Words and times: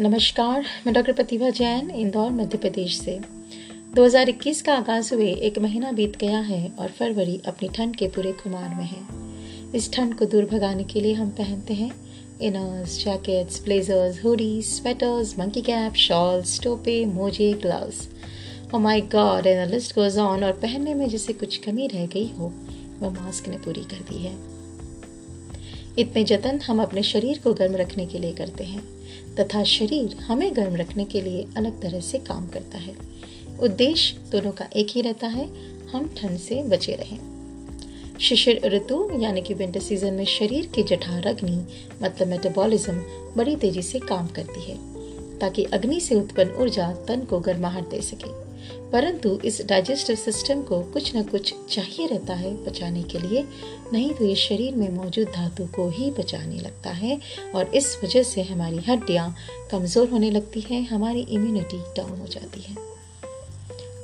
नमस्कार, 0.00 0.64
मैं 0.86 0.94
डॉक्टर 0.94 1.12
प्रतिभा 1.12 1.50
जैन, 1.50 1.90
इंदौर, 1.90 2.30
मध्य 2.30 2.58
प्रदेश 2.58 2.98
से। 3.00 3.18
2021 3.94 4.62
का 4.62 4.74
आगाज़ 4.74 5.14
हुए, 5.14 5.32
एक 5.32 5.58
महीना 5.58 5.92
बीत 5.92 6.16
गया 6.16 6.38
है 6.38 6.72
और 6.78 6.88
फरवरी 6.88 7.40
अपनी 7.46 7.68
ठंड 7.68 7.96
के 7.96 8.08
पूरे 8.08 8.32
खुमार 8.32 8.68
में 8.68 8.84
है। 8.84 9.72
इस 9.74 9.92
ठंड 9.92 10.14
को 10.14 10.24
दूर 10.24 10.44
भगाने 10.44 10.84
के 10.84 11.00
लिए 11.00 11.12
हम 11.12 11.30
पहनते 11.30 11.74
हैं 11.74 11.92
inners, 12.40 13.04
jackets, 13.04 13.64
blazers, 13.64 14.24
hoodies, 14.24 14.64
sweaters, 14.64 15.38
monkey 15.38 15.62
cap, 15.62 15.94
shawls, 15.94 16.60
Tope, 16.62 17.04
मोजे, 17.04 17.52
gloves. 17.52 18.08
Oh 18.74 18.78
my 18.78 19.00
god 19.00 19.46
and 19.46 19.70
list 19.70 19.94
goes 19.94 20.18
on 20.18 20.44
और 20.44 20.52
पहनने 20.52 20.94
में 20.94 21.08
जिसे 21.08 21.32
कुछ 21.32 21.56
कमी 21.56 21.86
रह 21.86 22.06
गई 22.06 22.28
हो 22.38 22.52
वह 23.00 23.10
मास्क 23.10 23.48
ने 23.48 23.58
पूरी 23.58 23.80
कर 23.80 24.00
दी 24.10 24.22
है। 24.22 24.59
इतने 25.98 26.24
जतन 26.24 26.60
हम 26.60 26.82
अपने 26.82 27.02
शरीर 27.02 27.38
को 27.38 27.54
गर्म 27.54 27.76
रखने 27.76 28.06
के 28.06 28.18
लिए 28.18 28.32
करते 28.32 28.64
हैं, 28.64 28.82
तथा 29.40 29.64
शरीर 29.64 30.14
हमें 30.14 30.56
गर्म 30.56 30.76
रखने 30.76 31.04
के 31.04 31.20
लिए 31.20 31.46
अलग 31.56 31.82
तरह 31.82 32.00
से 32.00 32.18
काम 32.18 32.46
करता 32.48 32.78
है। 32.78 32.94
उद्देश्य 33.62 34.18
दोनों 34.32 34.52
का 34.52 34.68
एक 34.76 34.86
ही 34.90 35.00
रहता 35.00 35.26
है, 35.26 35.48
हम 35.92 36.14
ठंड 36.16 36.38
से 36.38 36.62
बचे 36.62 36.92
रहें। 36.92 37.18
शिशिर 38.20 38.60
ऋतु, 38.64 39.10
यानी 39.20 39.42
कि 39.42 39.54
विंटर 39.54 39.80
सीज़न 39.80 40.14
में 40.14 40.24
शरीर 40.24 40.66
की 40.66 40.82
जठार 40.82 41.26
अग्नि 41.26 41.66
मतलब 42.02 42.28
मेटाबॉलिज्म 42.28 42.92
बड़ी 43.36 43.56
तेज़ी 43.56 43.82
से 43.82 43.98
काम 43.98 44.26
करती 44.26 44.70
है, 44.70 44.76
ताकि 45.38 45.64
अग्नि 45.64 46.00
से 46.00 46.14
उत्पन्न 46.14 46.50
ऊर्जा 46.50 46.92
तन 47.08 47.20
को 47.20 47.40
गर्माहट 47.40 47.88
दे 47.88 48.00
सके। 48.00 48.49
परंतु 48.92 49.38
इस 49.44 49.60
डाइजेस्टिव 49.66 50.16
सिस्टम 50.16 50.62
को 50.62 50.80
कुछ 50.92 51.14
न 51.16 51.22
कुछ 51.22 51.54
चाहिए 51.70 52.06
रहता 52.06 52.34
है 52.34 52.52
बचाने 52.64 53.02
के 53.02 53.18
लिए, 53.18 53.44
नहीं 53.92 54.12
तो 54.14 54.24
ये 54.24 54.34
शरीर 54.36 54.74
में 54.76 54.88
मौजूद 54.94 55.28
धातु 55.36 55.66
को 55.74 55.88
ही 55.90 56.10
बचाने 56.10 56.58
लगता 56.58 56.90
है 56.92 57.18
और 57.54 57.74
इस 57.74 57.96
वजह 58.04 58.22
से 58.22 58.42
हमारी 58.42 58.78
हड्डियाँ 58.88 59.34
कमज़ोर 59.70 60.08
होने 60.08 60.30
लगती 60.30 60.60
है, 60.60 60.82
हमारी 60.84 61.20
इम्यूनिटी 61.20 61.78
डाउन 61.96 62.18
हो 62.20 62.26
जाती 62.26 62.60
है। 62.60 62.88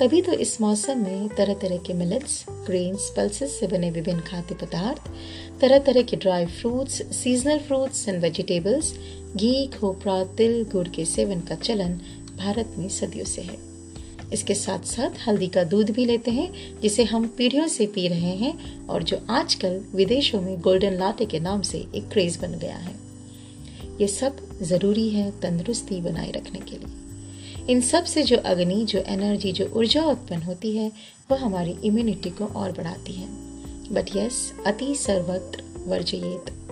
तभी 0.00 0.20
तो 0.22 0.32
इस 0.34 0.60
मौसम 0.60 0.98
में 0.98 1.28
तरह 1.28 1.54
तरह 1.54 1.76
के 1.76 1.94
मिलेट्स 1.94 2.44
ग्रेन्स 2.66 3.08
पल्सेस 3.16 3.58
से 3.60 3.66
बने 3.66 3.90
विभिन्न 3.90 4.20
खाद्य 4.20 4.54
पदार्थ 4.54 5.08
तरह 5.60 5.78
तरह 5.78 6.02
के 6.02 6.16
dry 6.16 6.46
fruits 6.46 7.02
seasonal 7.16 7.58
fruits 7.58 8.08
and 8.08 8.20
vegetables 8.22 8.92
घी, 9.36 9.66
खोपरा, 9.78 10.22
तिल, 10.36 10.62
गुड़ 10.72 10.88
के 10.88 11.04
सेवन 11.04 11.40
का 11.40 11.54
चलन 11.54 12.00
भारत 12.36 12.74
में 12.78 12.88
सदियों 12.88 13.24
से 13.24 13.42
है। 13.42 13.65
इसके 14.32 14.54
साथ 14.54 14.78
साथ 14.78 15.28
हल्दी 15.28 15.46
का 15.46 15.64
दूध 15.64 15.90
भी 15.90 16.04
लेते 16.04 16.30
हैं, 16.30 16.80
जिसे 16.80 17.04
हम 17.04 17.26
पीढ़ियों 17.26 17.68
से 17.68 17.86
पी 17.86 18.08
रहे 18.08 18.36
हैं 18.36 18.86
और 18.86 19.02
जो 19.02 19.20
आजकल 19.30 19.84
विदेशों 19.94 20.40
में 20.40 20.60
गोल्डन 20.60 20.94
लाटे 20.94 21.26
के 21.26 21.40
नाम 21.40 21.62
से 21.62 21.86
एक 21.94 22.08
क्रेज 22.08 22.36
बन 22.36 22.52
गया 22.52 22.76
है। 22.76 22.94
ये 24.00 24.08
सब 24.08 24.36
ज़रूरी 24.62 25.08
है 25.08 25.30
तंदुरुस्ती 25.30 26.00
बनाए 26.00 26.30
रखने 26.30 26.60
के 26.60 26.76
लिए। 26.76 26.88
इन 27.72 27.80
सबसे 27.80 28.22
जो 28.22 28.36
अग्नि, 28.36 28.84
जो 28.84 28.98
एनर्जी, 28.98 29.52
जो 29.52 29.66
ऊर्जा 29.66 30.04
उत्पन्न 30.04 30.42
होती 30.42 30.76
है, 30.76 30.92
वह 31.30 31.38
हमारी 31.44 31.76
इम्यूनिटी 31.84 32.30
को 32.30 32.44
और 32.44 32.72
बढ़ाती 32.72 33.12
है। 33.12 33.28
बट 33.92 34.16
यस 34.16 34.52
अति 34.66 34.94
सर्वत्र 34.94 35.62
वर्जयेत। 35.86 36.65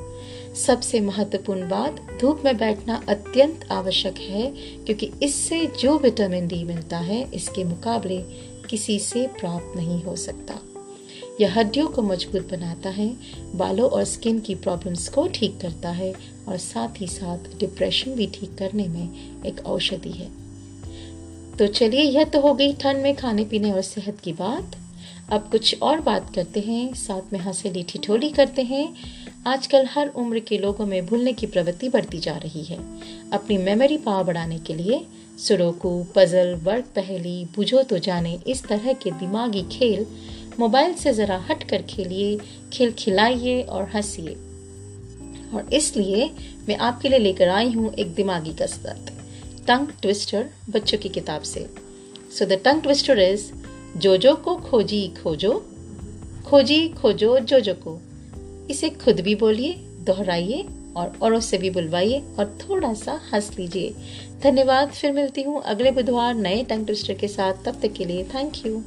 सबसे 0.54 1.00
महत्वपूर्ण 1.00 1.68
बात, 1.68 2.18
धूप 2.20 2.42
में 2.44 2.56
बैठना 2.56 3.02
अत्यंत 3.08 3.66
आवश्यक 3.72 4.18
है, 4.18 4.50
क्योंकि 4.84 5.10
इससे 5.22 5.66
जो 5.80 5.98
विटामिन 5.98 6.48
डी 6.48 6.64
मिलता 6.64 6.98
है, 6.98 7.30
इसके 7.34 7.64
मुकाबले 7.64 8.18
किसी 8.70 8.98
से 8.98 9.26
प्राप्त 9.26 9.76
नहीं 9.76 10.02
हो 10.02 10.16
सकता। 10.16 10.60
यह 11.40 11.58
हड्डियों 11.58 11.88
को 11.88 12.02
मज़बूत 12.02 12.50
बनाता 12.50 12.90
है, 12.90 13.16
बालों 13.54 13.90
और 13.90 14.04
स्किन 14.04 14.40
की 14.40 14.54
प्रॉब्लम्स 14.54 15.08
को 15.08 15.28
ठीक 15.28 15.60
करता 15.60 15.90
है, 15.90 16.14
और 16.48 16.56
साथ 16.56 17.00
ही 17.00 17.06
साथ 17.06 17.38
डिप्रेशन 17.58 18.10
भी 18.10 18.26
ठीक 18.26 18.56
करने 18.58 18.88
में 18.88 19.08
एक 19.46 19.66
औषधि 19.66 20.10
है। 20.10 20.30
तो 21.58 21.66
चलिए, 21.66 22.02
यह 22.02 22.24
तो 22.24 22.40
हो 22.40 22.54
गई 22.54 22.72
ठंड 22.72 23.02
में 23.02 23.16
खाने 23.16 23.44
पीने 23.44 23.72
और 23.72 23.82
सेहत 23.82 24.20
की 24.20 24.32
बात। 24.32 24.76
अब 25.32 25.48
कुछ 25.50 25.76
और 25.82 26.00
बात 26.00 26.34
करते 26.34 26.60
हैं। 26.60 26.94
साथ 26.94 27.32
में 27.32 27.40
हंसे 27.40 27.82
ठिठोली 27.82 28.30
करते 28.30 28.62
हैं। 28.62 28.94
आजकल 29.46 29.86
हर 29.90 30.08
उम्र 30.08 30.38
के 30.38 30.58
लोगों 30.58 30.86
में 30.86 31.06
भूलने 31.06 31.32
की 31.32 31.46
प्रवृत्ति 31.46 31.88
बढ़ती 31.88 32.18
जा 32.18 32.36
रही 32.36 32.62
है। 32.64 32.78
अपनी 33.30 33.58
मेमोरी 33.58 33.98
पावर 33.98 34.24
बढ़ाने 34.24 34.58
के 34.58 34.74
लिए 34.74 35.04
सुडोकू 35.38 36.06
पजल 36.14 36.54
वर्क 36.54 36.84
पहली, 36.84 37.44
बुझो 37.56 37.82
तो 37.82 37.98
जाने 37.98 38.38
इस 38.46 38.64
तरह 38.64 38.92
के 38.92 39.10
दिमागी 39.10 39.62
खेल 39.72 40.06
मोबाइल 40.58 40.94
से 40.94 41.12
ज़रा 41.12 41.36
हट 41.50 41.62
कर 41.62 41.82
खेलिए, 41.82 42.38
खेल 42.72 42.92
खिलाइए 42.92 43.62
और 43.62 43.90
हंसिए। 43.94 44.34
और 45.54 45.68
इसलिए 45.72 46.30
मैं 46.68 46.76
आपके 46.76 47.08
लिए 47.08 47.18
लेकर 47.18 47.48
आई 47.48 47.70
हूँ 47.70 47.92
एक 47.94 48.14
दिमागी 48.14 48.52
कसरत, 48.52 49.12
टंग 49.66 49.88
ट्विस्टर 50.02 50.48
बच्चों 50.70 50.98
की 50.98 51.08
किताब 51.08 51.42
से। 51.42 51.66
So 52.38 52.44
the 52.44 52.52
tongue 52.52 52.82
twister 52.82 53.18
is 53.18 53.50
जोजो 53.96 54.34
को 54.34 54.56
खोजी 54.56 55.08
खोजो 55.22 55.52
खोजी 56.46 56.88
खोजो 56.88 57.38
जोजो 57.38 57.74
को। 57.74 58.00
इसे 58.70 58.90
खुद 58.90 59.20
भी 59.20 59.34
बोलिए, 59.34 59.72
दोहराइए 60.00 60.66
और 60.96 61.12
औरों 61.22 61.40
से 61.40 61.58
भी 61.58 61.70
बुलवाइए 61.70 62.22
और 62.38 62.58
थोड़ा 62.60 62.94
सा 62.94 63.20
हंस 63.32 63.50
लीजिए। 63.58 63.94
धन्यवाद, 64.42 64.88
फिर 64.88 65.12
मिलती 65.12 65.42
हूँ 65.42 65.62
अगले 65.62 65.90
बुधवार 65.90 66.34
नए 66.34 66.64
टंग 66.64 66.86
ट्विस्टर 66.86 67.14
के 67.14 67.28
साथ। 67.28 67.64
तब 67.64 67.80
तक 67.82 67.92
के 67.92 68.04
लिए 68.04 68.24
थैंक 68.24 68.66
यू 68.66 68.82